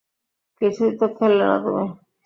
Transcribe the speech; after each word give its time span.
কিছুই 0.61 0.91
তো 0.99 1.05
খেলে 1.15 1.43
না 1.43 1.55
তুমি। 1.63 1.85